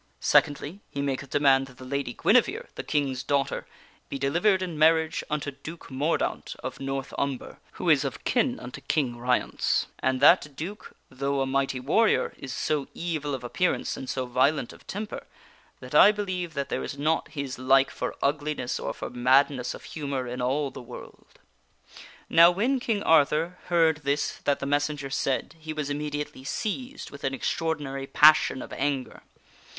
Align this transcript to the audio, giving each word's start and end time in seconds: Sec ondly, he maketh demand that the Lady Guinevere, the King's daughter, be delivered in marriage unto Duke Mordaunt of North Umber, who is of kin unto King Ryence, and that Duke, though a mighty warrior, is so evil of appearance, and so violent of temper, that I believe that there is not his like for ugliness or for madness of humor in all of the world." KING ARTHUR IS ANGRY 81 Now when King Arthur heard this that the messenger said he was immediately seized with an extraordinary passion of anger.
Sec 0.19 0.47
ondly, 0.47 0.79
he 0.89 0.99
maketh 0.99 1.29
demand 1.29 1.67
that 1.67 1.77
the 1.77 1.85
Lady 1.85 2.11
Guinevere, 2.11 2.65
the 2.73 2.81
King's 2.81 3.21
daughter, 3.21 3.67
be 4.09 4.17
delivered 4.17 4.63
in 4.63 4.79
marriage 4.79 5.23
unto 5.29 5.51
Duke 5.51 5.91
Mordaunt 5.91 6.55
of 6.63 6.79
North 6.79 7.13
Umber, 7.19 7.59
who 7.73 7.87
is 7.87 8.03
of 8.03 8.23
kin 8.23 8.59
unto 8.59 8.81
King 8.81 9.19
Ryence, 9.19 9.85
and 9.99 10.19
that 10.19 10.55
Duke, 10.55 10.93
though 11.11 11.41
a 11.41 11.45
mighty 11.45 11.79
warrior, 11.79 12.33
is 12.39 12.51
so 12.51 12.87
evil 12.95 13.35
of 13.35 13.43
appearance, 13.43 13.95
and 13.95 14.09
so 14.09 14.25
violent 14.25 14.73
of 14.73 14.87
temper, 14.87 15.27
that 15.81 15.93
I 15.93 16.11
believe 16.11 16.55
that 16.55 16.69
there 16.69 16.81
is 16.83 16.97
not 16.97 17.27
his 17.27 17.59
like 17.59 17.91
for 17.91 18.15
ugliness 18.23 18.79
or 18.79 18.95
for 18.95 19.11
madness 19.11 19.75
of 19.75 19.83
humor 19.83 20.25
in 20.27 20.41
all 20.41 20.69
of 20.69 20.73
the 20.73 20.81
world." 20.81 21.27
KING 21.31 21.31
ARTHUR 21.31 21.31
IS 21.37 21.99
ANGRY 21.99 22.33
81 22.33 22.35
Now 22.37 22.51
when 22.73 22.79
King 22.79 23.03
Arthur 23.03 23.57
heard 23.65 23.97
this 23.97 24.37
that 24.45 24.57
the 24.57 24.65
messenger 24.65 25.11
said 25.11 25.53
he 25.59 25.73
was 25.73 25.91
immediately 25.91 26.43
seized 26.43 27.11
with 27.11 27.23
an 27.23 27.35
extraordinary 27.35 28.07
passion 28.07 28.63
of 28.63 28.73
anger. 28.73 29.21